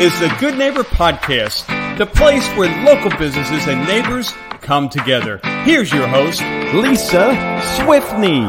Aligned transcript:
is 0.00 0.16
the 0.20 0.32
Good 0.38 0.56
Neighbor 0.56 0.84
Podcast, 0.84 1.66
the 1.98 2.06
place 2.06 2.46
where 2.50 2.70
local 2.84 3.10
businesses 3.18 3.66
and 3.66 3.84
neighbors 3.84 4.32
come 4.60 4.88
together. 4.88 5.40
Here's 5.64 5.92
your 5.92 6.06
host, 6.06 6.40
Lisa 6.72 7.34
Swiftney. 7.74 8.46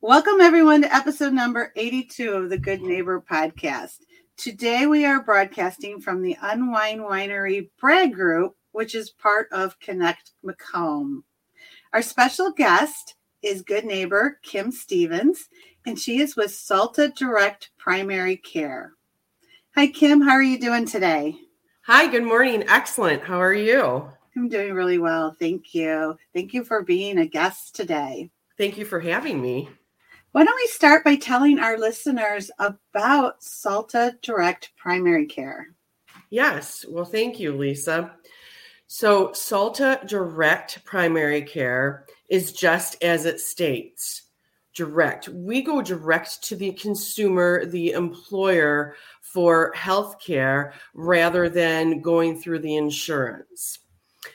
Welcome, 0.00 0.40
everyone, 0.40 0.82
to 0.82 0.94
episode 0.94 1.32
number 1.32 1.72
82 1.74 2.30
of 2.30 2.48
the 2.48 2.58
Good 2.58 2.80
Neighbor 2.80 3.20
Podcast. 3.20 3.96
Today, 4.36 4.86
we 4.86 5.04
are 5.04 5.20
broadcasting 5.20 6.00
from 6.00 6.22
the 6.22 6.36
Unwine 6.40 7.00
Winery 7.00 7.70
Bragg 7.80 8.14
Group, 8.14 8.54
which 8.70 8.94
is 8.94 9.10
part 9.10 9.48
of 9.50 9.80
Connect 9.80 10.30
Macomb. 10.44 11.24
Our 11.92 12.02
special 12.02 12.52
guest 12.52 13.16
is 13.42 13.62
good 13.62 13.84
neighbor 13.84 14.38
Kim 14.44 14.70
Stephens, 14.70 15.48
and 15.84 15.98
she 15.98 16.20
is 16.20 16.36
with 16.36 16.52
Salta 16.54 17.08
Direct 17.08 17.70
Primary 17.78 18.36
Care. 18.36 18.92
Hi, 19.78 19.86
Kim. 19.86 20.20
How 20.20 20.32
are 20.32 20.42
you 20.42 20.58
doing 20.58 20.86
today? 20.86 21.36
Hi, 21.82 22.08
good 22.08 22.24
morning. 22.24 22.64
Excellent. 22.66 23.22
How 23.22 23.40
are 23.40 23.54
you? 23.54 24.10
I'm 24.34 24.48
doing 24.48 24.74
really 24.74 24.98
well. 24.98 25.36
Thank 25.38 25.72
you. 25.72 26.18
Thank 26.34 26.52
you 26.52 26.64
for 26.64 26.82
being 26.82 27.18
a 27.18 27.26
guest 27.26 27.76
today. 27.76 28.28
Thank 28.56 28.76
you 28.76 28.84
for 28.84 28.98
having 28.98 29.40
me. 29.40 29.68
Why 30.32 30.42
don't 30.42 30.56
we 30.56 30.66
start 30.66 31.04
by 31.04 31.14
telling 31.14 31.60
our 31.60 31.78
listeners 31.78 32.50
about 32.58 33.40
Salta 33.40 34.18
Direct 34.20 34.72
Primary 34.76 35.26
Care? 35.26 35.68
Yes. 36.28 36.84
Well, 36.88 37.04
thank 37.04 37.38
you, 37.38 37.56
Lisa. 37.56 38.16
So, 38.88 39.32
Salta 39.32 40.00
Direct 40.08 40.84
Primary 40.84 41.42
Care 41.42 42.04
is 42.28 42.52
just 42.52 43.00
as 43.00 43.26
it 43.26 43.38
states 43.38 44.22
direct. 44.78 45.28
We 45.28 45.60
go 45.60 45.82
direct 45.82 46.40
to 46.44 46.54
the 46.54 46.70
consumer, 46.72 47.66
the 47.66 47.90
employer 47.90 48.94
for 49.38 49.72
healthcare 49.76 50.72
rather 50.94 51.48
than 51.48 52.00
going 52.00 52.36
through 52.36 52.58
the 52.58 52.74
insurance. 52.74 53.78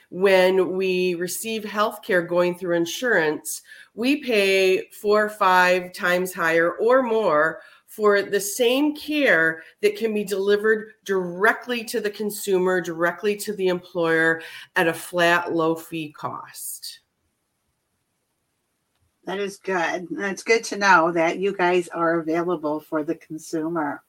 When 0.08 0.78
we 0.78 1.14
receive 1.14 1.62
healthcare 1.62 2.26
going 2.26 2.56
through 2.56 2.76
insurance, 2.76 3.60
we 3.92 4.22
pay 4.22 4.88
four 4.92 5.26
or 5.26 5.28
five 5.28 5.92
times 5.92 6.32
higher 6.32 6.72
or 6.76 7.02
more 7.02 7.60
for 7.86 8.22
the 8.22 8.40
same 8.40 8.96
care 8.96 9.62
that 9.82 9.98
can 9.98 10.14
be 10.14 10.24
delivered 10.24 10.94
directly 11.04 11.84
to 11.84 12.00
the 12.00 12.08
consumer, 12.08 12.80
directly 12.80 13.36
to 13.36 13.52
the 13.52 13.68
employer 13.68 14.40
at 14.74 14.88
a 14.88 14.94
flat, 14.94 15.52
low 15.52 15.74
fee 15.74 16.12
cost. 16.12 17.00
That 19.26 19.38
is 19.38 19.58
good. 19.58 20.06
That's 20.12 20.42
good 20.42 20.64
to 20.64 20.78
know 20.78 21.12
that 21.12 21.38
you 21.38 21.54
guys 21.54 21.88
are 21.88 22.20
available 22.20 22.80
for 22.80 23.04
the 23.04 23.16
consumer. 23.16 24.02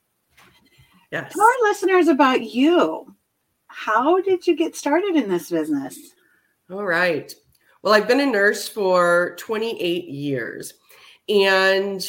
Yes. 1.16 1.32
Tell 1.32 1.46
our 1.46 1.70
listeners 1.70 2.10
about 2.10 2.42
you. 2.42 3.16
How 3.68 4.20
did 4.20 4.46
you 4.46 4.54
get 4.54 4.76
started 4.76 5.16
in 5.16 5.30
this 5.30 5.50
business? 5.50 5.98
All 6.70 6.84
right. 6.84 7.34
Well, 7.82 7.94
I've 7.94 8.08
been 8.10 8.20
a 8.20 8.26
nurse 8.26 8.68
for 8.68 9.38
28 9.40 10.10
years. 10.10 10.74
And 11.30 12.06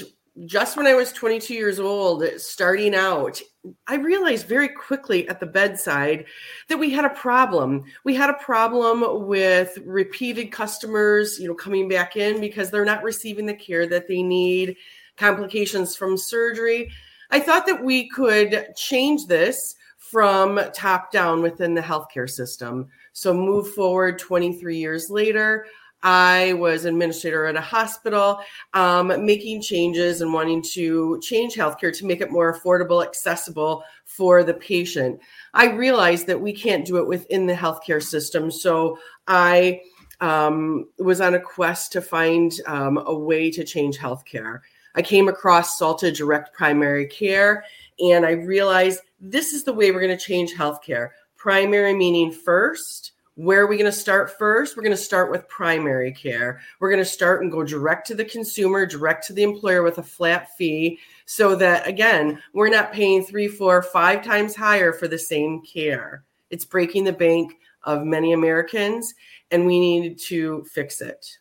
just 0.47 0.77
when 0.77 0.89
I 0.89 0.95
was 0.95 1.13
22 1.13 1.55
years 1.55 1.79
old, 1.79 2.25
starting 2.39 2.97
out, 2.97 3.41
I 3.87 3.95
realized 3.95 4.49
very 4.49 4.71
quickly 4.71 5.29
at 5.29 5.39
the 5.39 5.47
bedside 5.47 6.25
that 6.69 6.79
we 6.79 6.91
had 6.91 7.05
a 7.05 7.11
problem. 7.11 7.85
We 8.03 8.17
had 8.17 8.31
a 8.31 8.45
problem 8.45 9.29
with 9.29 9.79
repeated 9.85 10.51
customers, 10.51 11.39
you 11.39 11.47
know, 11.47 11.55
coming 11.55 11.89
back 11.89 12.17
in 12.17 12.41
because 12.41 12.73
they're 12.73 12.85
not 12.85 13.05
receiving 13.05 13.47
the 13.47 13.55
care 13.55 13.87
that 13.87 14.09
they 14.09 14.25
need, 14.25 14.77
complications 15.17 15.95
from 15.95 16.17
surgery. 16.17 16.91
I 17.31 17.41
thought 17.41 17.67
that 17.67 17.83
we 17.83 18.09
could 18.09 18.67
change 18.77 19.27
this 19.27 19.75
from 19.99 20.61
top 20.73 21.11
down 21.11 21.43
within 21.43 21.75
the 21.75 21.81
healthcare 21.81 22.31
system. 22.31 22.87
So 23.13 23.35
move 23.35 23.75
forward 23.75 24.19
23 24.19 24.77
years 24.77 25.11
later, 25.11 25.67
I 26.03 26.53
was 26.53 26.85
administrator 26.85 27.47
at 27.47 27.57
a 27.57 27.61
hospital, 27.61 28.41
um, 28.75 29.09
making 29.25 29.63
changes 29.63 30.21
and 30.21 30.33
wanting 30.33 30.63
to 30.75 31.19
change 31.21 31.55
healthcare 31.55 31.97
to 31.97 32.07
make 32.07 32.21
it 32.21 32.31
more 32.31 32.57
affordable, 32.57 33.05
accessible 33.05 33.83
for 34.05 34.45
the 34.45 34.55
patient. 34.55 35.19
I 35.55 35.71
realized 35.71 36.29
that 36.29 36.41
we 36.41 36.53
can't 36.53 36.85
do 36.85 36.99
it 36.99 37.09
within 37.09 37.47
the 37.47 37.55
healthcare 37.55 38.03
system. 38.03 38.51
So 38.51 38.99
I 39.27 39.81
um, 40.21 40.89
was 40.99 41.21
on 41.21 41.35
a 41.35 41.41
quest 41.41 41.93
to 41.93 42.01
find 42.01 42.53
um, 42.67 42.99
a 42.99 43.15
way 43.15 43.51
to 43.51 43.65
change 43.65 43.99
healthcare. 43.99 44.61
I 44.97 45.03
came 45.03 45.29
across 45.29 45.79
Salta 45.79 46.11
Direct 46.11 46.53
Primary 46.53 47.07
Care 47.07 47.65
and 48.01 48.27
I 48.27 48.33
realized 48.33 49.01
this 49.21 49.53
is 49.53 49.65
the 49.65 49.73
way 49.73 49.91
we're 49.91 50.01
going 50.01 50.17
to 50.17 50.25
change 50.25 50.55
healthcare. 50.55 51.11
Primary 51.37 51.95
meaning 51.95 52.33
first 52.33 53.13
where 53.37 53.61
are 53.61 53.67
we 53.67 53.77
going 53.77 53.91
to 53.91 53.97
start 53.97 54.39
first? 54.39 54.77
We're 54.77 54.83
going 54.83 54.97
to 54.97 55.03
start 55.03 55.31
with 55.31 55.47
primary 55.47 56.11
care. 56.11 56.61
We're 56.81 56.91
going 56.91 57.05
to 57.05 57.11
start 57.11 57.43
and 57.43 57.53
go 57.53 57.63
direct 57.63 58.07
to 58.07 58.15
the 58.15 58.25
consumer, 58.25 58.87
direct 58.87 59.27
to 59.27 59.35
the 59.35 59.43
employer 59.43 59.83
with 59.83 59.99
a 59.99 60.03
flat 60.03 60.57
fee 60.57 60.99
so 61.27 61.55
that, 61.57 61.87
again, 61.87 62.43
we're 62.55 62.71
not 62.71 62.95
paying 62.95 63.23
three, 63.23 63.47
four, 63.47 63.83
five 63.83 64.25
times 64.25 64.57
higher 64.57 64.91
for 64.91 65.07
the 65.07 65.19
same 65.19 65.61
care. 65.61 66.25
It's 66.49 66.65
breaking 66.65 67.05
the 67.05 67.13
bank 67.13 67.59
of 67.83 68.05
many 68.05 68.33
Americans, 68.33 69.15
and 69.51 69.67
we 69.67 69.81
need 69.81 70.19
to 70.21 70.65
fix 70.73 71.03
it. 71.03 71.39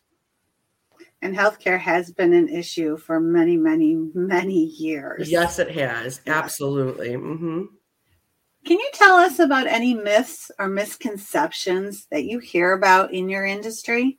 And 1.22 1.34
healthcare 1.34 1.80
has 1.80 2.12
been 2.12 2.32
an 2.32 2.48
issue 2.48 2.96
for 2.96 3.18
many, 3.20 3.56
many, 3.56 3.94
many 4.14 4.64
years. 4.64 5.30
Yes, 5.30 5.58
it 5.58 5.70
has. 5.70 6.20
Absolutely. 6.26 7.10
Mm-hmm. 7.10 7.62
Can 8.66 8.78
you 8.78 8.90
tell 8.92 9.16
us 9.16 9.38
about 9.38 9.66
any 9.66 9.94
myths 9.94 10.50
or 10.58 10.68
misconceptions 10.68 12.06
that 12.10 12.24
you 12.24 12.38
hear 12.38 12.72
about 12.72 13.14
in 13.14 13.28
your 13.28 13.46
industry? 13.46 14.18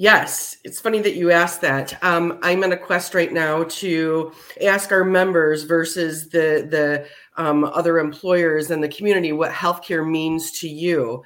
Yes, 0.00 0.58
it's 0.62 0.80
funny 0.80 1.00
that 1.00 1.16
you 1.16 1.32
asked 1.32 1.60
that. 1.62 2.00
Um, 2.04 2.38
I'm 2.42 2.62
on 2.62 2.70
a 2.70 2.76
quest 2.76 3.14
right 3.14 3.32
now 3.32 3.64
to 3.64 4.32
ask 4.62 4.92
our 4.92 5.04
members 5.04 5.64
versus 5.64 6.28
the 6.28 6.68
the 6.70 7.06
um, 7.36 7.64
other 7.64 7.98
employers 7.98 8.70
and 8.70 8.82
the 8.82 8.88
community 8.88 9.32
what 9.32 9.50
healthcare 9.50 10.08
means 10.08 10.52
to 10.60 10.68
you. 10.68 11.24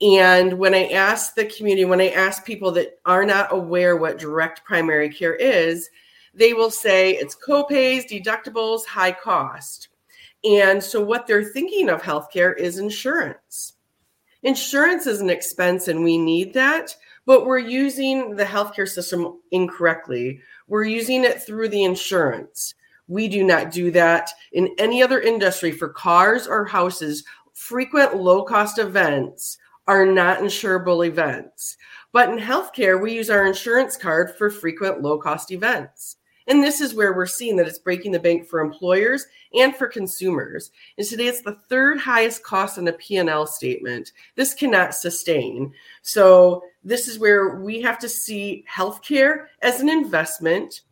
And 0.00 0.58
when 0.58 0.74
I 0.74 0.88
ask 0.88 1.34
the 1.34 1.46
community, 1.46 1.84
when 1.84 2.00
I 2.00 2.10
ask 2.10 2.44
people 2.44 2.70
that 2.72 3.00
are 3.04 3.24
not 3.24 3.52
aware 3.52 3.96
what 3.96 4.18
direct 4.18 4.64
primary 4.64 5.08
care 5.08 5.34
is, 5.34 5.90
they 6.34 6.52
will 6.52 6.70
say 6.70 7.12
it's 7.12 7.36
copays, 7.36 8.08
deductibles, 8.08 8.86
high 8.86 9.12
cost. 9.12 9.88
And 10.44 10.82
so, 10.82 11.02
what 11.02 11.26
they're 11.26 11.42
thinking 11.42 11.88
of 11.88 12.00
healthcare 12.00 12.56
is 12.56 12.78
insurance. 12.78 13.74
Insurance 14.44 15.08
is 15.08 15.20
an 15.20 15.30
expense, 15.30 15.88
and 15.88 16.04
we 16.04 16.16
need 16.16 16.54
that, 16.54 16.94
but 17.26 17.44
we're 17.44 17.58
using 17.58 18.36
the 18.36 18.44
healthcare 18.44 18.88
system 18.88 19.40
incorrectly. 19.50 20.40
We're 20.68 20.84
using 20.84 21.24
it 21.24 21.42
through 21.42 21.70
the 21.70 21.82
insurance. 21.82 22.74
We 23.08 23.26
do 23.26 23.42
not 23.42 23.72
do 23.72 23.90
that 23.92 24.30
in 24.52 24.72
any 24.78 25.02
other 25.02 25.20
industry 25.20 25.72
for 25.72 25.88
cars 25.88 26.46
or 26.46 26.64
houses. 26.64 27.24
Frequent 27.52 28.16
low 28.16 28.44
cost 28.44 28.78
events 28.78 29.58
are 29.88 30.06
not 30.06 30.38
insurable 30.38 31.04
events. 31.04 31.76
But 32.12 32.28
in 32.28 32.38
healthcare, 32.38 33.00
we 33.00 33.14
use 33.14 33.30
our 33.30 33.46
insurance 33.46 33.96
card 33.96 34.36
for 34.36 34.50
frequent 34.50 35.02
low 35.02 35.18
cost 35.18 35.50
events. 35.50 36.16
And 36.46 36.62
this 36.62 36.80
is 36.80 36.94
where 36.94 37.12
we're 37.12 37.26
seeing 37.26 37.56
that 37.56 37.66
it's 37.66 37.78
breaking 37.78 38.12
the 38.12 38.18
bank 38.18 38.46
for 38.46 38.60
employers 38.60 39.26
and 39.52 39.76
for 39.76 39.86
consumers. 39.86 40.70
And 40.96 41.06
today 41.06 41.26
it's 41.26 41.42
the 41.42 41.58
third 41.68 41.98
highest 41.98 42.42
cost 42.42 42.78
on 42.78 42.88
a 42.88 42.92
P&L 42.92 43.46
statement. 43.46 44.12
This 44.34 44.54
cannot 44.54 44.94
sustain. 44.94 45.72
So 46.00 46.62
this 46.82 47.06
is 47.06 47.18
where 47.18 47.56
we 47.56 47.82
have 47.82 47.98
to 47.98 48.08
see 48.08 48.64
healthcare 48.70 49.46
as 49.60 49.80
an 49.80 49.90
investment, 49.90 50.82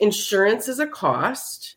insurance 0.00 0.68
as 0.68 0.80
a 0.80 0.86
cost, 0.86 1.76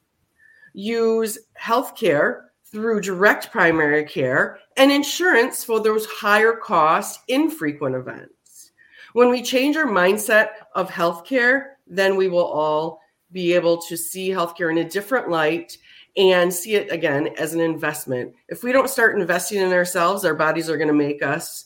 use 0.73 1.39
healthcare 1.57 2.48
through 2.71 3.01
direct 3.01 3.51
primary 3.51 4.03
care 4.03 4.59
and 4.77 4.91
insurance 4.91 5.63
for 5.63 5.79
those 5.79 6.05
higher 6.05 6.53
cost 6.53 7.21
infrequent 7.27 7.95
events. 7.95 8.71
When 9.13 9.29
we 9.29 9.41
change 9.41 9.75
our 9.75 9.87
mindset 9.87 10.49
of 10.75 10.89
healthcare, 10.89 11.71
then 11.87 12.15
we 12.15 12.27
will 12.27 12.45
all 12.45 13.01
be 13.31 13.53
able 13.53 13.81
to 13.83 13.97
see 13.97 14.29
healthcare 14.29 14.71
in 14.71 14.79
a 14.79 14.89
different 14.89 15.29
light 15.29 15.77
and 16.17 16.53
see 16.53 16.75
it 16.75 16.91
again 16.91 17.29
as 17.37 17.53
an 17.53 17.59
investment. 17.59 18.33
If 18.47 18.63
we 18.63 18.71
don't 18.71 18.89
start 18.89 19.19
investing 19.19 19.59
in 19.59 19.71
ourselves, 19.71 20.25
our 20.25 20.35
bodies 20.35 20.69
are 20.69 20.77
going 20.77 20.87
to 20.87 20.93
make 20.93 21.23
us 21.23 21.65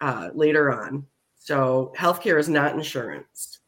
uh, 0.00 0.30
later 0.34 0.72
on. 0.72 1.06
So, 1.38 1.92
healthcare 1.96 2.38
is 2.38 2.48
not 2.48 2.74
insurance. 2.74 3.60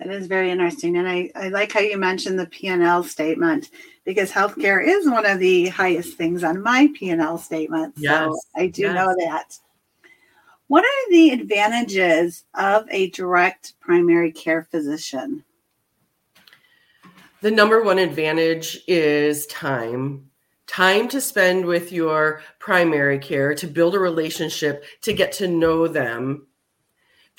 That 0.00 0.08
is 0.08 0.28
very 0.28 0.50
interesting, 0.50 0.96
and 0.96 1.06
I, 1.06 1.30
I 1.34 1.48
like 1.48 1.72
how 1.72 1.80
you 1.80 1.98
mentioned 1.98 2.38
the 2.38 2.46
P 2.46 2.68
and 2.68 2.82
L 2.82 3.04
statement 3.04 3.68
because 4.06 4.32
healthcare 4.32 4.82
is 4.82 5.06
one 5.06 5.26
of 5.26 5.38
the 5.38 5.68
highest 5.68 6.16
things 6.16 6.42
on 6.42 6.62
my 6.62 6.88
P 6.94 7.10
and 7.10 7.20
L 7.20 7.36
statement. 7.36 7.94
Yes, 7.98 8.24
so 8.24 8.38
I 8.56 8.68
do 8.68 8.82
yes. 8.82 8.94
know 8.94 9.14
that. 9.26 9.58
What 10.68 10.84
are 10.84 11.10
the 11.10 11.32
advantages 11.32 12.44
of 12.54 12.86
a 12.90 13.10
direct 13.10 13.74
primary 13.78 14.32
care 14.32 14.62
physician? 14.62 15.44
The 17.42 17.50
number 17.50 17.82
one 17.82 17.98
advantage 17.98 18.78
is 18.88 19.46
time. 19.48 20.30
Time 20.66 21.08
to 21.08 21.20
spend 21.20 21.66
with 21.66 21.92
your 21.92 22.40
primary 22.58 23.18
care, 23.18 23.54
to 23.54 23.66
build 23.66 23.94
a 23.94 23.98
relationship, 23.98 24.84
to 25.02 25.12
get 25.12 25.32
to 25.32 25.46
know 25.46 25.86
them. 25.88 26.46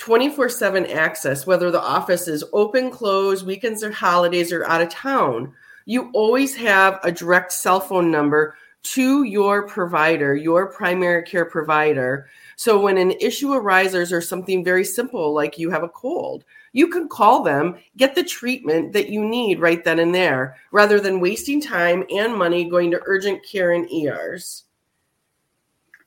24 0.02 0.50
7 0.50 0.88
access, 0.88 1.46
whether 1.46 1.70
the 1.70 1.80
office 1.80 2.28
is 2.28 2.44
open, 2.54 2.90
closed, 2.90 3.46
weekends 3.46 3.84
or 3.84 3.92
holidays, 3.92 4.52
or 4.52 4.66
out 4.66 4.82
of 4.82 4.90
town. 4.90 5.54
You 5.86 6.10
always 6.16 6.56
have 6.56 7.00
a 7.04 7.12
direct 7.12 7.52
cell 7.52 7.80
phone 7.80 8.10
number 8.10 8.56
to 8.82 9.22
your 9.22 9.68
provider, 9.68 10.36
your 10.36 10.74
primary 10.74 11.22
care 11.22 11.46
provider. 11.46 12.26
So 12.56 12.82
when 12.82 12.98
an 12.98 13.12
issue 13.12 13.54
arises 13.54 14.12
or 14.12 14.22
something 14.22 14.64
very 14.64 14.84
simple 14.84 15.36
like 15.36 15.60
you 15.60 15.70
have 15.70 15.84
a 15.84 15.90
cold, 15.90 16.46
you 16.74 16.88
can 16.88 17.08
call 17.08 17.44
them, 17.44 17.78
get 17.96 18.16
the 18.16 18.24
treatment 18.24 18.94
that 18.94 19.10
you 19.10 19.24
need 19.24 19.60
right 19.60 19.84
then 19.84 20.00
and 20.00 20.16
there, 20.16 20.56
rather 20.72 21.00
than 21.00 21.20
wasting 21.20 21.62
time 21.62 22.06
and 22.12 22.36
money 22.36 22.68
going 22.68 22.90
to 22.90 23.02
urgent 23.06 23.46
care 23.46 23.74
and 23.74 23.88
ERs. 23.92 24.64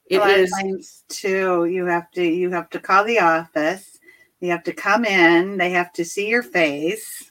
It 0.06 0.22
is 0.22 1.02
too. 1.08 1.66
You 1.66 1.86
have 1.86 2.10
to 2.12 2.22
you 2.22 2.50
have 2.50 2.70
to 2.70 2.80
call 2.80 3.04
the 3.04 3.20
office. 3.20 3.98
You 4.40 4.50
have 4.50 4.64
to 4.64 4.72
come 4.72 5.04
in. 5.04 5.56
They 5.56 5.70
have 5.70 5.92
to 5.94 6.04
see 6.04 6.28
your 6.28 6.42
face. 6.42 7.30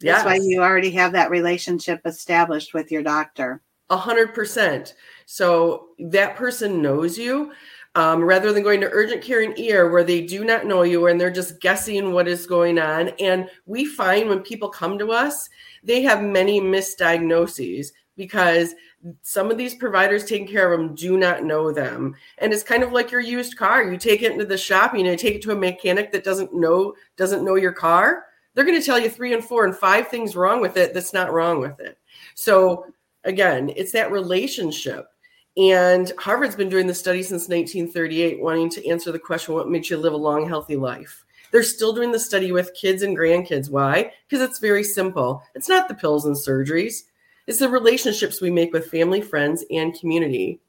That's 0.00 0.24
yes. 0.24 0.24
why 0.24 0.38
you 0.42 0.62
already 0.62 0.90
have 0.92 1.12
that 1.12 1.30
relationship 1.30 2.00
established 2.04 2.74
with 2.74 2.92
your 2.92 3.02
doctor. 3.02 3.62
A 3.90 3.96
hundred 3.96 4.34
percent. 4.34 4.94
So 5.26 5.88
that 5.98 6.36
person 6.36 6.82
knows 6.82 7.18
you 7.18 7.52
um, 7.94 8.22
rather 8.22 8.52
than 8.52 8.62
going 8.62 8.80
to 8.80 8.90
urgent 8.90 9.22
care 9.22 9.42
and 9.42 9.58
ER 9.58 9.90
where 9.90 10.04
they 10.04 10.20
do 10.20 10.44
not 10.44 10.66
know 10.66 10.82
you 10.82 11.06
and 11.06 11.20
they're 11.20 11.30
just 11.30 11.60
guessing 11.60 12.12
what 12.12 12.28
is 12.28 12.46
going 12.46 12.78
on. 12.78 13.10
And 13.20 13.48
we 13.66 13.84
find 13.84 14.28
when 14.28 14.40
people 14.40 14.68
come 14.68 14.98
to 14.98 15.12
us, 15.12 15.48
they 15.82 16.02
have 16.02 16.22
many 16.22 16.60
misdiagnoses 16.60 17.88
because 18.16 18.74
some 19.22 19.50
of 19.50 19.58
these 19.58 19.74
providers 19.74 20.24
taking 20.24 20.46
care 20.46 20.72
of 20.72 20.78
them 20.78 20.94
do 20.94 21.16
not 21.16 21.44
know 21.44 21.72
them. 21.72 22.14
And 22.38 22.52
it's 22.52 22.62
kind 22.62 22.82
of 22.82 22.92
like 22.92 23.10
your 23.10 23.20
used 23.20 23.56
car. 23.56 23.82
You 23.82 23.98
take 23.98 24.22
it 24.22 24.32
into 24.32 24.44
the 24.44 24.58
shop, 24.58 24.94
you 24.94 25.02
know, 25.02 25.16
take 25.16 25.36
it 25.36 25.42
to 25.42 25.52
a 25.52 25.56
mechanic 25.56 26.12
that 26.12 26.24
doesn't 26.24 26.54
know 26.54 26.94
doesn't 27.16 27.44
know 27.44 27.56
your 27.56 27.72
car. 27.72 28.24
They're 28.54 28.64
going 28.64 28.80
to 28.80 28.86
tell 28.86 28.98
you 28.98 29.10
three 29.10 29.34
and 29.34 29.44
four 29.44 29.64
and 29.64 29.76
five 29.76 30.08
things 30.08 30.36
wrong 30.36 30.60
with 30.60 30.76
it 30.76 30.94
that's 30.94 31.12
not 31.12 31.32
wrong 31.32 31.60
with 31.60 31.80
it. 31.80 31.98
So 32.34 32.86
again, 33.24 33.72
it's 33.74 33.92
that 33.92 34.12
relationship 34.12 35.08
and 35.56 36.12
Harvard's 36.18 36.56
been 36.56 36.68
doing 36.68 36.86
the 36.86 36.94
study 36.94 37.22
since 37.22 37.48
1938, 37.48 38.40
wanting 38.40 38.70
to 38.70 38.88
answer 38.88 39.12
the 39.12 39.18
question 39.18 39.54
what 39.54 39.68
makes 39.68 39.88
you 39.88 39.96
live 39.96 40.12
a 40.12 40.16
long, 40.16 40.48
healthy 40.48 40.76
life? 40.76 41.24
They're 41.52 41.62
still 41.62 41.92
doing 41.92 42.10
the 42.10 42.18
study 42.18 42.50
with 42.50 42.74
kids 42.74 43.02
and 43.02 43.16
grandkids. 43.16 43.70
Why? 43.70 44.12
Because 44.28 44.42
it's 44.42 44.58
very 44.58 44.82
simple. 44.82 45.42
It's 45.54 45.68
not 45.68 45.86
the 45.86 45.94
pills 45.94 46.24
and 46.24 46.34
surgeries, 46.34 47.04
it's 47.46 47.58
the 47.58 47.68
relationships 47.68 48.40
we 48.40 48.50
make 48.50 48.72
with 48.72 48.90
family, 48.90 49.20
friends, 49.20 49.64
and 49.70 49.98
community. 49.98 50.60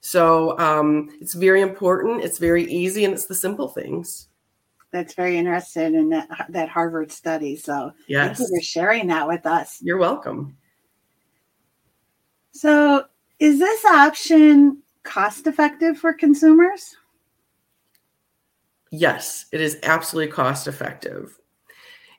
So 0.00 0.58
um, 0.58 1.10
it's 1.20 1.34
very 1.34 1.60
important, 1.60 2.22
it's 2.22 2.38
very 2.38 2.64
easy, 2.70 3.04
and 3.04 3.12
it's 3.12 3.26
the 3.26 3.34
simple 3.34 3.68
things. 3.68 4.28
That's 4.92 5.14
very 5.14 5.36
interesting 5.36 5.94
in 5.94 6.08
that, 6.10 6.28
that 6.48 6.68
Harvard 6.68 7.12
study. 7.12 7.56
So 7.56 7.92
yes. 8.06 8.26
thank 8.26 8.38
you 8.38 8.56
for 8.56 8.62
sharing 8.62 9.06
that 9.08 9.28
with 9.28 9.46
us. 9.46 9.78
You're 9.82 9.98
welcome. 9.98 10.56
So 12.52 13.04
is 13.38 13.58
this 13.58 13.84
option 13.84 14.82
cost 15.02 15.46
effective 15.46 15.98
for 15.98 16.12
consumers? 16.12 16.96
Yes, 18.90 19.46
it 19.52 19.60
is 19.60 19.78
absolutely 19.84 20.32
cost 20.32 20.66
effective. 20.66 21.38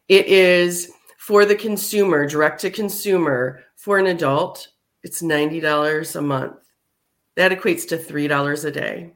It 0.08 0.28
is 0.28 0.92
for 1.18 1.46
the 1.46 1.56
consumer, 1.56 2.26
direct 2.26 2.62
to 2.62 2.70
consumer, 2.70 3.64
for 3.82 3.98
an 3.98 4.06
adult, 4.06 4.68
it's 5.02 5.24
$90 5.24 6.16
a 6.16 6.22
month. 6.22 6.58
That 7.36 7.52
equates 7.52 7.88
to 7.88 7.98
$3 7.98 8.66
a 8.66 8.72
day. 8.72 9.14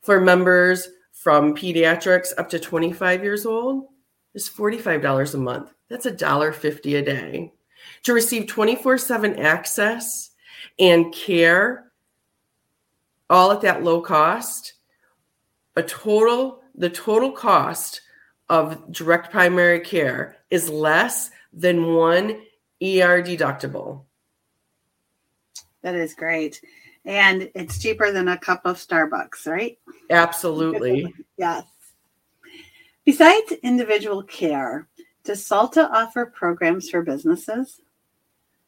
For 0.00 0.22
members 0.22 0.88
from 1.12 1.54
pediatrics 1.54 2.28
up 2.38 2.48
to 2.48 2.58
25 2.58 3.22
years 3.22 3.44
old, 3.44 3.88
it's 4.32 4.48
$45 4.48 5.34
a 5.34 5.36
month. 5.36 5.70
That's 5.90 6.06
$1.50 6.06 6.98
a 6.98 7.02
day. 7.02 7.52
To 8.04 8.14
receive 8.14 8.46
24 8.46 8.96
7 8.96 9.38
access 9.38 10.30
and 10.78 11.12
care 11.12 11.92
all 13.28 13.52
at 13.52 13.60
that 13.60 13.82
low 13.82 14.00
cost 14.00 14.74
a 15.74 15.82
total 15.82 16.62
the 16.74 16.88
total 16.88 17.32
cost 17.32 18.00
of 18.48 18.90
direct 18.92 19.30
primary 19.30 19.80
care 19.80 20.36
is 20.50 20.70
less 20.70 21.30
than 21.52 21.94
one 21.94 22.40
ER 22.82 23.22
deductible. 23.22 24.02
That 25.82 25.94
is 25.94 26.14
great. 26.14 26.60
And 27.04 27.50
it's 27.54 27.80
cheaper 27.80 28.10
than 28.10 28.28
a 28.28 28.36
cup 28.36 28.62
of 28.64 28.76
Starbucks, 28.76 29.46
right? 29.46 29.78
Absolutely. 30.10 31.14
yes. 31.38 31.64
Besides 33.04 33.52
individual 33.62 34.24
care, 34.24 34.88
does 35.22 35.44
Salta 35.44 35.88
offer 35.88 36.26
programs 36.26 36.90
for 36.90 37.02
businesses? 37.02 37.80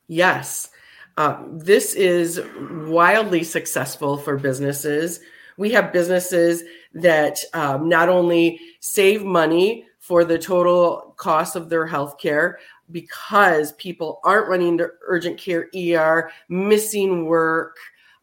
Yes. 0.07 0.71
Uh, 1.17 1.43
this 1.51 1.95
is 1.95 2.41
wildly 2.71 3.43
successful 3.43 4.17
for 4.17 4.37
businesses. 4.37 5.19
We 5.57 5.71
have 5.71 5.93
businesses 5.93 6.63
that 6.95 7.41
um, 7.53 7.89
not 7.89 8.09
only 8.09 8.61
save 8.79 9.25
money 9.25 9.85
for 9.99 10.25
the 10.25 10.39
total 10.39 11.15
cost 11.17 11.57
of 11.57 11.69
their 11.69 11.87
health 11.87 12.19
care 12.19 12.61
because 12.91 13.73
people 13.73 14.21
aren't 14.25 14.49
running 14.49 14.79
to 14.79 14.91
urgent 15.03 15.39
care 15.39 15.69
ER, 15.77 16.31
missing 16.49 17.27
work. 17.27 17.77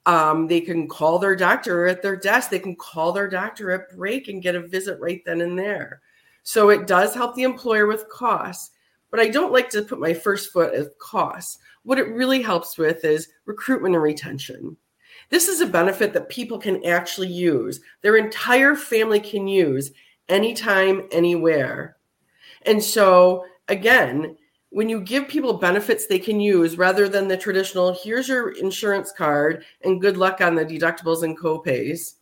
Um, 0.05 0.47
they 0.47 0.61
can 0.61 0.87
call 0.87 1.17
their 1.17 1.35
doctor 1.35 1.87
at 1.87 2.01
their 2.01 2.15
desk. 2.15 2.49
They 2.49 2.59
can 2.59 2.75
call 2.75 3.11
their 3.11 3.29
doctor 3.29 3.71
at 3.71 3.95
break 3.95 4.27
and 4.27 4.41
get 4.41 4.55
a 4.55 4.67
visit 4.67 4.99
right 4.99 5.21
then 5.25 5.41
and 5.41 5.57
there. 5.57 6.01
So 6.43 6.69
it 6.69 6.87
does 6.87 7.13
help 7.15 7.35
the 7.35 7.43
employer 7.43 7.87
with 7.87 8.09
costs. 8.09 8.71
But 9.11 9.19
I 9.19 9.29
don't 9.29 9.53
like 9.53 9.69
to 9.69 9.81
put 9.81 9.99
my 9.99 10.13
first 10.13 10.51
foot 10.51 10.73
at 10.73 10.97
costs. 10.99 11.59
What 11.83 11.99
it 11.99 12.09
really 12.09 12.41
helps 12.41 12.77
with 12.77 13.05
is 13.05 13.29
recruitment 13.45 13.95
and 13.95 14.03
retention. 14.03 14.77
This 15.29 15.47
is 15.47 15.61
a 15.61 15.67
benefit 15.67 16.13
that 16.13 16.29
people 16.29 16.59
can 16.59 16.85
actually 16.85 17.29
use, 17.29 17.79
their 18.01 18.17
entire 18.17 18.75
family 18.75 19.19
can 19.19 19.47
use 19.47 19.91
anytime, 20.29 21.07
anywhere. 21.11 21.97
And 22.63 22.83
so, 22.83 23.45
again, 23.67 24.37
when 24.75 24.89
you 24.89 24.99
give 24.99 25.29
people 25.29 25.53
benefits 25.53 26.05
they 26.05 26.19
can 26.19 26.37
use 26.41 26.77
rather 26.77 27.07
than 27.07 27.29
the 27.29 27.37
traditional, 27.37 27.97
here's 28.03 28.27
your 28.27 28.49
insurance 28.57 29.09
card 29.09 29.63
and 29.85 30.01
good 30.01 30.17
luck 30.17 30.41
on 30.41 30.53
the 30.53 30.65
deductibles 30.65 31.23
and 31.23 31.39
copays. 31.39 32.15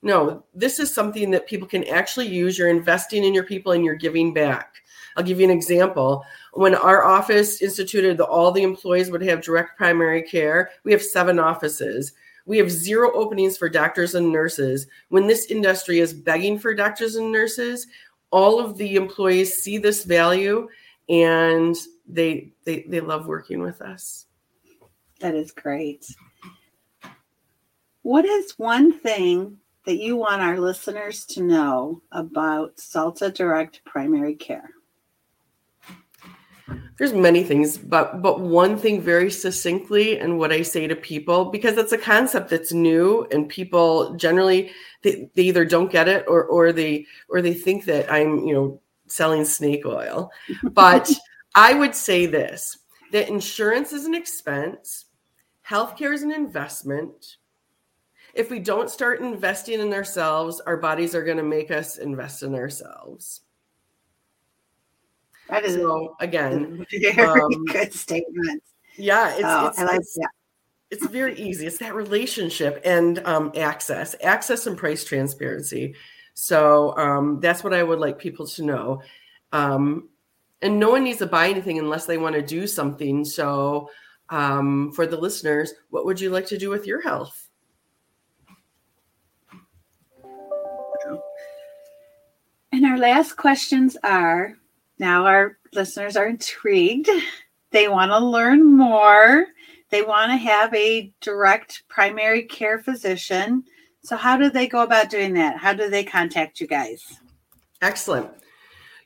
No, 0.00 0.42
this 0.54 0.78
is 0.78 0.90
something 0.90 1.30
that 1.32 1.46
people 1.46 1.68
can 1.68 1.84
actually 1.84 2.28
use. 2.28 2.56
You're 2.56 2.70
investing 2.70 3.24
in 3.24 3.34
your 3.34 3.44
people 3.44 3.72
and 3.72 3.84
you're 3.84 3.94
giving 3.94 4.32
back. 4.32 4.76
I'll 5.18 5.22
give 5.22 5.38
you 5.38 5.44
an 5.44 5.54
example. 5.54 6.24
When 6.54 6.74
our 6.74 7.04
office 7.04 7.60
instituted 7.60 8.16
that 8.16 8.24
all 8.24 8.52
the 8.52 8.62
employees 8.62 9.10
would 9.10 9.20
have 9.20 9.42
direct 9.42 9.76
primary 9.76 10.22
care, 10.22 10.70
we 10.84 10.92
have 10.92 11.02
seven 11.02 11.38
offices. 11.38 12.14
We 12.46 12.56
have 12.56 12.70
zero 12.70 13.12
openings 13.12 13.58
for 13.58 13.68
doctors 13.68 14.14
and 14.14 14.32
nurses. 14.32 14.86
When 15.10 15.26
this 15.26 15.50
industry 15.50 15.98
is 15.98 16.14
begging 16.14 16.58
for 16.58 16.72
doctors 16.72 17.16
and 17.16 17.30
nurses, 17.30 17.86
all 18.30 18.60
of 18.60 18.78
the 18.78 18.96
employees 18.96 19.62
see 19.62 19.76
this 19.76 20.04
value 20.04 20.68
and 21.08 21.76
they 22.08 22.52
they, 22.64 22.84
they 22.88 23.00
love 23.00 23.26
working 23.26 23.60
with 23.60 23.80
us. 23.80 24.26
That 25.20 25.34
is 25.34 25.50
great. 25.52 26.06
What 28.02 28.24
is 28.24 28.52
one 28.58 28.92
thing 28.92 29.58
that 29.84 29.98
you 29.98 30.16
want 30.16 30.42
our 30.42 30.58
listeners 30.58 31.24
to 31.26 31.42
know 31.42 32.02
about 32.12 32.78
Salta 32.78 33.30
Direct 33.30 33.84
Primary 33.84 34.34
Care? 34.34 34.70
there's 36.98 37.12
many 37.12 37.42
things 37.42 37.78
but 37.78 38.20
but 38.20 38.40
one 38.40 38.76
thing 38.76 39.00
very 39.00 39.30
succinctly 39.30 40.18
and 40.18 40.38
what 40.38 40.52
i 40.52 40.60
say 40.60 40.86
to 40.86 40.96
people 40.96 41.46
because 41.46 41.78
it's 41.78 41.92
a 41.92 41.98
concept 41.98 42.50
that's 42.50 42.72
new 42.72 43.26
and 43.30 43.48
people 43.48 44.14
generally 44.16 44.70
they, 45.02 45.30
they 45.34 45.42
either 45.42 45.64
don't 45.64 45.92
get 45.92 46.08
it 46.08 46.24
or 46.28 46.44
or 46.44 46.72
they 46.72 47.06
or 47.28 47.40
they 47.40 47.54
think 47.54 47.84
that 47.84 48.10
i'm 48.12 48.44
you 48.46 48.52
know 48.52 48.80
selling 49.06 49.44
snake 49.44 49.86
oil 49.86 50.30
but 50.72 51.10
i 51.58 51.74
would 51.74 51.94
say 51.94 52.26
this 52.26 52.78
that 53.12 53.28
insurance 53.28 53.92
is 53.92 54.04
an 54.04 54.14
expense 54.14 55.06
healthcare 55.68 56.12
is 56.12 56.22
an 56.22 56.32
investment 56.32 57.36
if 58.34 58.50
we 58.50 58.58
don't 58.58 58.90
start 58.90 59.20
investing 59.20 59.80
in 59.80 59.92
ourselves 59.92 60.60
our 60.60 60.76
bodies 60.76 61.14
are 61.14 61.24
going 61.24 61.36
to 61.36 61.42
make 61.42 61.70
us 61.70 61.98
invest 61.98 62.42
in 62.42 62.54
ourselves 62.54 63.42
that 65.48 65.64
is 65.64 65.74
so 65.74 66.16
again 66.20 66.84
very 67.14 67.40
um, 67.40 67.64
good 67.66 67.92
statement. 67.92 68.62
Yeah, 68.96 69.32
it's, 69.34 69.42
oh, 69.44 69.66
it's 69.68 69.78
I 69.78 69.84
like 69.84 70.00
it's, 70.00 70.18
It's 70.90 71.06
very 71.06 71.38
easy. 71.38 71.66
It's 71.66 71.78
that 71.78 71.94
relationship 71.94 72.80
and 72.84 73.20
um, 73.26 73.52
access, 73.56 74.16
access 74.22 74.66
and 74.66 74.76
price 74.76 75.04
transparency. 75.04 75.94
So 76.34 76.96
um, 76.96 77.40
that's 77.40 77.62
what 77.64 77.72
I 77.72 77.82
would 77.82 77.98
like 77.98 78.18
people 78.18 78.46
to 78.48 78.64
know. 78.64 79.02
Um, 79.52 80.08
and 80.62 80.78
no 80.78 80.90
one 80.90 81.04
needs 81.04 81.18
to 81.18 81.26
buy 81.26 81.48
anything 81.48 81.78
unless 81.78 82.06
they 82.06 82.18
want 82.18 82.34
to 82.34 82.42
do 82.42 82.66
something. 82.66 83.24
So, 83.24 83.90
um, 84.30 84.92
for 84.92 85.06
the 85.06 85.16
listeners, 85.16 85.72
what 85.90 86.04
would 86.04 86.20
you 86.20 86.30
like 86.30 86.46
to 86.46 86.58
do 86.58 86.70
with 86.70 86.86
your 86.86 87.00
health? 87.00 87.48
And 92.72 92.84
our 92.84 92.98
last 92.98 93.36
questions 93.36 93.96
are 94.02 94.54
now 94.98 95.26
our 95.26 95.58
listeners 95.72 96.16
are 96.16 96.26
intrigued. 96.26 97.08
They 97.70 97.88
want 97.88 98.10
to 98.10 98.18
learn 98.18 98.76
more. 98.76 99.46
They 99.90 100.02
want 100.02 100.32
to 100.32 100.36
have 100.36 100.74
a 100.74 101.12
direct 101.20 101.82
primary 101.88 102.42
care 102.42 102.78
physician. 102.78 103.64
So, 104.02 104.16
how 104.16 104.36
do 104.36 104.50
they 104.50 104.66
go 104.66 104.82
about 104.82 105.10
doing 105.10 105.34
that? 105.34 105.58
How 105.58 105.72
do 105.72 105.88
they 105.88 106.04
contact 106.04 106.60
you 106.60 106.66
guys? 106.66 107.04
Excellent. 107.80 108.30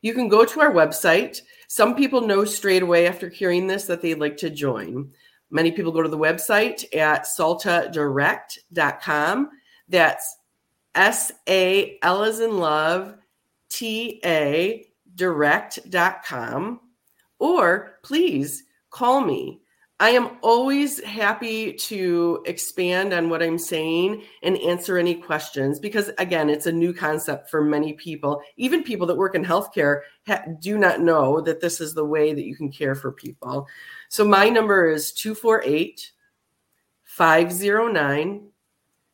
You 0.02 0.14
can 0.14 0.28
go 0.28 0.44
to 0.44 0.61
our 0.61 0.73
website. 0.73 1.40
Some 1.68 1.94
people 1.94 2.21
know 2.21 2.44
straight 2.44 2.82
away 2.82 3.06
after 3.06 3.28
hearing 3.28 3.66
this 3.66 3.87
that 3.87 4.02
they'd 4.02 4.18
like 4.18 4.37
to 4.38 4.50
join. 4.50 5.12
Many 5.50 5.71
people 5.73 5.92
go 5.92 6.02
to 6.02 6.09
the 6.09 6.18
website 6.18 6.85
at 6.94 7.25
saltadirect.com. 7.25 9.50
That's 9.88 10.37
S 10.94 11.32
A 11.49 11.99
L 12.02 12.23
as 12.25 12.40
in 12.40 12.59
love, 12.59 13.14
T 13.68 14.21
A 14.25 14.87
direct.com. 15.14 16.80
Or 17.38 17.99
please 18.02 18.64
call 18.90 19.21
me 19.21 19.61
I 20.02 20.11
am 20.11 20.37
always 20.42 21.00
happy 21.04 21.75
to 21.75 22.42
expand 22.44 23.12
on 23.12 23.28
what 23.28 23.40
I'm 23.40 23.56
saying 23.56 24.25
and 24.42 24.59
answer 24.59 24.99
any 24.99 25.14
questions 25.14 25.78
because, 25.78 26.11
again, 26.18 26.50
it's 26.50 26.66
a 26.66 26.73
new 26.73 26.92
concept 26.92 27.49
for 27.49 27.62
many 27.62 27.92
people. 27.92 28.42
Even 28.56 28.82
people 28.82 29.06
that 29.06 29.16
work 29.16 29.37
in 29.37 29.44
healthcare 29.44 30.00
ha- 30.26 30.42
do 30.59 30.76
not 30.76 31.02
know 31.02 31.40
that 31.42 31.61
this 31.61 31.80
is 31.80 31.94
the 31.94 32.04
way 32.04 32.35
that 32.35 32.42
you 32.44 32.56
can 32.56 32.68
care 32.68 32.97
for 32.97 33.12
people. 33.12 33.68
So, 34.09 34.25
my 34.25 34.49
number 34.49 34.90
is 34.90 35.12
248 35.12 36.11
509 37.04 38.49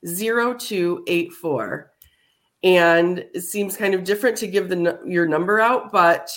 0284. 0.07 1.93
And 2.63 3.19
it 3.35 3.43
seems 3.43 3.77
kind 3.77 3.93
of 3.93 4.05
different 4.05 4.39
to 4.39 4.47
give 4.47 4.71
the 4.71 5.01
your 5.05 5.29
number 5.29 5.61
out, 5.61 5.93
but 5.93 6.31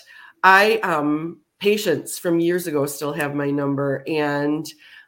I 0.44 0.80
um, 0.80 1.40
patients 1.62 2.18
from 2.18 2.40
years 2.40 2.68
ago 2.68 2.86
still 2.86 3.14
have 3.14 3.36
my 3.36 3.50
number. 3.50 4.04
And 4.08 4.68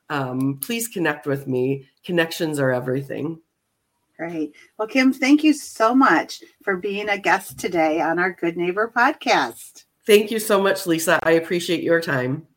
um, 0.10 0.60
please 0.62 0.88
connect 0.88 1.26
with 1.26 1.48
me. 1.48 1.90
Connections 2.06 2.60
are 2.60 2.72
everything. 2.72 3.42
Great. 4.18 4.56
Well, 4.78 4.88
Kim, 4.88 5.12
thank 5.12 5.44
you 5.44 5.54
so 5.54 5.96
much 5.96 6.44
for 6.64 6.78
being 6.78 7.10
a 7.10 7.18
guest 7.18 7.58
today 7.60 8.00
on 8.00 8.20
our 8.20 8.32
Good 8.32 8.56
Neighbor 8.56 8.92
podcast. 8.96 9.86
Thank 10.06 10.32
you 10.32 10.40
so 10.40 10.62
much, 10.62 10.86
Lisa. 10.86 11.20
I 11.24 11.32
appreciate 11.32 11.82
your 11.82 12.00
time. 12.00 12.48